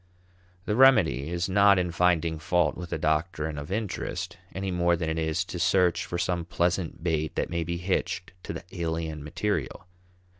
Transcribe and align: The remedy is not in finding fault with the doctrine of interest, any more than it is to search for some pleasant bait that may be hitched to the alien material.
The 0.65 0.75
remedy 0.75 1.29
is 1.29 1.47
not 1.47 1.77
in 1.77 1.91
finding 1.91 2.39
fault 2.39 2.75
with 2.75 2.89
the 2.89 2.97
doctrine 2.97 3.59
of 3.59 3.71
interest, 3.71 4.35
any 4.51 4.71
more 4.71 4.95
than 4.95 5.09
it 5.11 5.19
is 5.19 5.45
to 5.45 5.59
search 5.59 6.05
for 6.05 6.17
some 6.17 6.43
pleasant 6.43 7.03
bait 7.03 7.35
that 7.35 7.51
may 7.51 7.63
be 7.63 7.77
hitched 7.77 8.33
to 8.45 8.53
the 8.53 8.63
alien 8.73 9.23
material. 9.23 9.85